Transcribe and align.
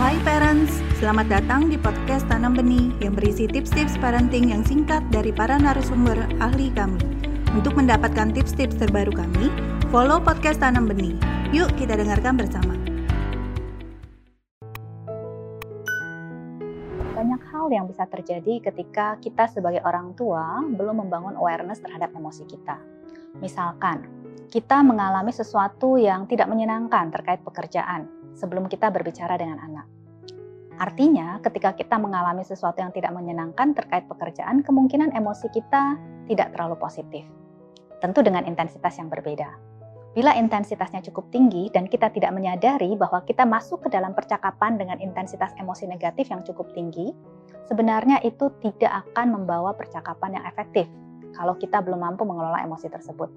Hai 0.00 0.16
parents, 0.24 0.80
selamat 0.96 1.28
datang 1.28 1.68
di 1.68 1.76
podcast 1.76 2.24
Tanam 2.24 2.56
Benih 2.56 2.96
yang 3.04 3.12
berisi 3.12 3.44
tips-tips 3.44 4.00
parenting 4.00 4.48
yang 4.48 4.64
singkat 4.64 5.04
dari 5.12 5.36
para 5.36 5.60
narasumber 5.60 6.16
ahli 6.40 6.72
kami. 6.72 6.96
Untuk 7.52 7.76
mendapatkan 7.76 8.32
tips-tips 8.32 8.80
terbaru 8.80 9.12
kami, 9.12 9.52
follow 9.92 10.16
podcast 10.16 10.64
Tanam 10.64 10.88
Benih. 10.88 11.12
Yuk 11.52 11.68
kita 11.76 12.00
dengarkan 12.00 12.40
bersama. 12.40 12.81
Hal 17.52 17.68
yang 17.68 17.84
bisa 17.84 18.08
terjadi 18.08 18.72
ketika 18.72 19.20
kita 19.20 19.44
sebagai 19.52 19.84
orang 19.84 20.16
tua 20.16 20.64
belum 20.64 21.04
membangun 21.04 21.36
awareness 21.36 21.84
terhadap 21.84 22.08
emosi 22.16 22.48
kita. 22.48 22.80
Misalkan, 23.44 24.08
kita 24.48 24.80
mengalami 24.80 25.32
sesuatu 25.32 26.00
yang 26.00 26.24
tidak 26.24 26.48
menyenangkan 26.48 27.12
terkait 27.12 27.44
pekerjaan 27.44 28.08
sebelum 28.32 28.68
kita 28.68 28.88
berbicara 28.88 29.36
dengan 29.36 29.60
anak. 29.60 29.86
Artinya, 30.80 31.36
ketika 31.44 31.76
kita 31.76 32.00
mengalami 32.00 32.42
sesuatu 32.42 32.80
yang 32.80 32.90
tidak 32.96 33.12
menyenangkan 33.12 33.76
terkait 33.76 34.08
pekerjaan, 34.08 34.64
kemungkinan 34.64 35.12
emosi 35.12 35.52
kita 35.52 36.00
tidak 36.26 36.56
terlalu 36.56 36.80
positif. 36.80 37.28
Tentu 38.00 38.24
dengan 38.24 38.48
intensitas 38.48 38.96
yang 38.98 39.12
berbeda. 39.12 39.71
Bila 40.12 40.36
intensitasnya 40.36 41.00
cukup 41.08 41.32
tinggi 41.32 41.72
dan 41.72 41.88
kita 41.88 42.12
tidak 42.12 42.36
menyadari 42.36 42.92
bahwa 43.00 43.24
kita 43.24 43.48
masuk 43.48 43.88
ke 43.88 43.88
dalam 43.88 44.12
percakapan 44.12 44.76
dengan 44.76 45.00
intensitas 45.00 45.56
emosi 45.56 45.88
negatif 45.88 46.28
yang 46.28 46.44
cukup 46.44 46.68
tinggi, 46.76 47.16
sebenarnya 47.64 48.20
itu 48.20 48.52
tidak 48.60 49.08
akan 49.08 49.32
membawa 49.40 49.72
percakapan 49.72 50.36
yang 50.36 50.44
efektif 50.44 50.84
kalau 51.32 51.56
kita 51.56 51.80
belum 51.80 52.04
mampu 52.04 52.28
mengelola 52.28 52.60
emosi 52.60 52.92
tersebut. 52.92 53.32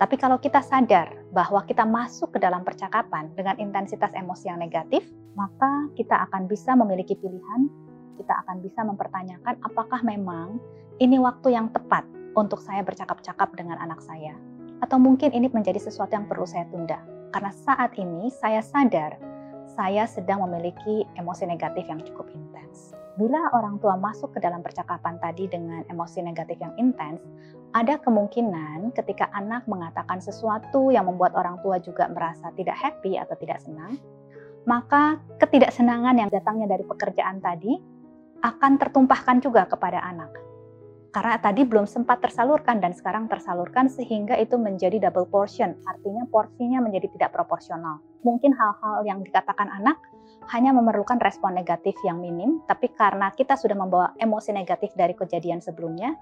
Tapi 0.00 0.16
kalau 0.16 0.40
kita 0.40 0.64
sadar 0.64 1.12
bahwa 1.36 1.60
kita 1.68 1.84
masuk 1.84 2.32
ke 2.32 2.40
dalam 2.40 2.64
percakapan 2.64 3.28
dengan 3.36 3.60
intensitas 3.60 4.16
emosi 4.16 4.48
yang 4.48 4.56
negatif, 4.56 5.04
maka 5.36 5.92
kita 6.00 6.16
akan 6.24 6.48
bisa 6.48 6.72
memiliki 6.72 7.12
pilihan, 7.12 7.68
kita 8.16 8.40
akan 8.40 8.64
bisa 8.64 8.80
mempertanyakan 8.88 9.60
apakah 9.60 10.00
memang 10.00 10.56
ini 10.96 11.20
waktu 11.20 11.52
yang 11.52 11.68
tepat 11.68 12.08
untuk 12.32 12.64
saya 12.64 12.80
bercakap-cakap 12.80 13.52
dengan 13.52 13.76
anak 13.76 14.00
saya. 14.00 14.32
Atau 14.80 14.96
mungkin 14.96 15.32
ini 15.32 15.48
menjadi 15.52 15.78
sesuatu 15.80 16.16
yang 16.16 16.26
perlu 16.28 16.48
saya 16.48 16.64
tunda. 16.72 17.00
Karena 17.30 17.52
saat 17.52 17.94
ini 18.00 18.32
saya 18.32 18.64
sadar 18.64 19.16
saya 19.70 20.04
sedang 20.04 20.42
memiliki 20.44 21.06
emosi 21.14 21.46
negatif 21.46 21.86
yang 21.86 22.02
cukup 22.02 22.26
intens. 22.34 22.92
Bila 23.14 23.52
orang 23.54 23.78
tua 23.78 23.94
masuk 23.94 24.34
ke 24.34 24.40
dalam 24.42 24.64
percakapan 24.64 25.20
tadi 25.22 25.46
dengan 25.46 25.86
emosi 25.86 26.24
negatif 26.24 26.58
yang 26.58 26.74
intens, 26.74 27.22
ada 27.70 28.00
kemungkinan 28.02 28.90
ketika 28.98 29.30
anak 29.30 29.62
mengatakan 29.70 30.18
sesuatu 30.18 30.90
yang 30.90 31.06
membuat 31.06 31.38
orang 31.38 31.60
tua 31.62 31.78
juga 31.78 32.10
merasa 32.10 32.50
tidak 32.58 32.74
happy 32.74 33.14
atau 33.14 33.38
tidak 33.38 33.62
senang, 33.62 33.94
maka 34.66 35.22
ketidaksenangan 35.38 36.18
yang 36.18 36.30
datangnya 36.32 36.66
dari 36.66 36.82
pekerjaan 36.82 37.38
tadi 37.38 37.78
akan 38.42 38.80
tertumpahkan 38.80 39.38
juga 39.44 39.68
kepada 39.68 40.00
anak 40.02 40.49
karena 41.10 41.42
tadi 41.42 41.66
belum 41.66 41.90
sempat 41.90 42.22
tersalurkan 42.22 42.78
dan 42.78 42.94
sekarang 42.94 43.26
tersalurkan 43.26 43.90
sehingga 43.90 44.38
itu 44.38 44.54
menjadi 44.54 45.10
double 45.10 45.26
portion, 45.26 45.74
artinya 45.82 46.22
porsinya 46.30 46.78
menjadi 46.78 47.10
tidak 47.18 47.34
proporsional. 47.34 47.98
Mungkin 48.22 48.54
hal-hal 48.54 49.02
yang 49.02 49.26
dikatakan 49.26 49.66
anak 49.74 49.98
hanya 50.54 50.70
memerlukan 50.70 51.18
respon 51.18 51.58
negatif 51.58 51.98
yang 52.06 52.22
minim, 52.22 52.62
tapi 52.70 52.90
karena 52.94 53.34
kita 53.34 53.58
sudah 53.58 53.74
membawa 53.74 54.14
emosi 54.22 54.54
negatif 54.54 54.94
dari 54.94 55.14
kejadian 55.18 55.58
sebelumnya, 55.58 56.14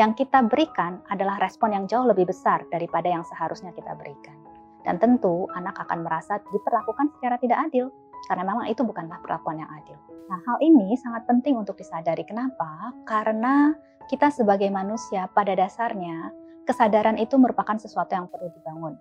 yang 0.00 0.16
kita 0.16 0.40
berikan 0.48 1.04
adalah 1.12 1.36
respon 1.36 1.76
yang 1.76 1.84
jauh 1.84 2.08
lebih 2.08 2.32
besar 2.32 2.64
daripada 2.72 3.12
yang 3.12 3.24
seharusnya 3.28 3.76
kita 3.76 3.92
berikan. 3.92 4.32
Dan 4.80 4.96
tentu 4.96 5.44
anak 5.52 5.76
akan 5.76 6.00
merasa 6.00 6.40
diperlakukan 6.48 7.12
secara 7.20 7.36
tidak 7.36 7.68
adil, 7.68 7.92
karena 8.28 8.42
memang 8.44 8.66
itu 8.68 8.82
bukanlah 8.84 9.20
perlakuan 9.22 9.62
yang 9.62 9.70
adil. 9.70 9.96
Nah, 10.30 10.38
hal 10.46 10.58
ini 10.62 10.94
sangat 11.00 11.26
penting 11.26 11.58
untuk 11.58 11.74
disadari. 11.74 12.22
Kenapa? 12.22 12.94
Karena 13.02 13.74
kita 14.06 14.30
sebagai 14.30 14.70
manusia 14.70 15.26
pada 15.30 15.54
dasarnya 15.54 16.30
kesadaran 16.66 17.18
itu 17.18 17.34
merupakan 17.34 17.74
sesuatu 17.78 18.14
yang 18.14 18.30
perlu 18.30 18.50
dibangun. 18.54 18.94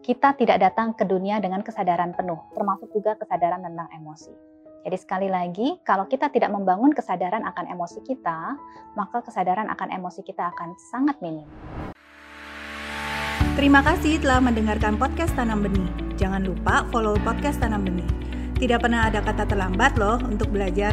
Kita 0.00 0.32
tidak 0.38 0.62
datang 0.62 0.94
ke 0.94 1.04
dunia 1.04 1.42
dengan 1.42 1.60
kesadaran 1.60 2.14
penuh, 2.14 2.38
termasuk 2.54 2.88
juga 2.94 3.18
kesadaran 3.18 3.60
tentang 3.66 3.90
emosi. 3.94 4.32
Jadi 4.80 4.96
sekali 4.96 5.28
lagi, 5.28 5.76
kalau 5.84 6.08
kita 6.08 6.32
tidak 6.32 6.48
membangun 6.48 6.96
kesadaran 6.96 7.44
akan 7.44 7.68
emosi 7.68 8.00
kita, 8.00 8.56
maka 8.96 9.20
kesadaran 9.20 9.68
akan 9.68 9.92
emosi 9.92 10.24
kita 10.24 10.48
akan 10.56 10.72
sangat 10.88 11.20
minim. 11.20 11.44
Terima 13.60 13.84
kasih 13.84 14.16
telah 14.24 14.40
mendengarkan 14.40 14.96
podcast 14.96 15.36
Tanam 15.36 15.60
Benih. 15.60 15.90
Jangan 16.16 16.48
lupa 16.48 16.88
follow 16.88 17.12
podcast 17.20 17.60
Tanam 17.60 17.84
Benih. 17.84 18.29
Tidak 18.60 18.76
pernah 18.76 19.08
ada 19.08 19.24
kata 19.24 19.48
terlambat 19.48 19.96
loh 19.96 20.20
untuk 20.20 20.52
belajar. 20.52 20.92